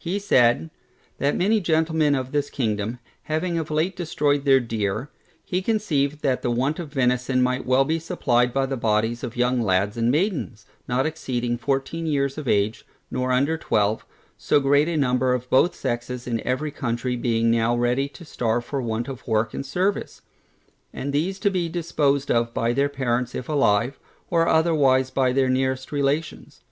[0.00, 0.70] He said,
[1.18, 5.08] that many gentlemen of this kingdom, having of late destroyed their deer,
[5.44, 9.36] he conceived that the want of venison might be well supplied by the bodies of
[9.36, 14.04] young lads and maidens, not exceeding fourteen years of age, nor under twelve;
[14.36, 18.64] so great a number of both sexes in every county being now ready to starve
[18.64, 20.22] for want of work and service:
[20.92, 23.96] and these to be disposed of by their parents if alive,
[24.28, 26.64] or otherwise by their nearest relations.